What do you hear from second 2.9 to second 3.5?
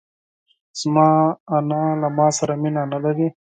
نه لري.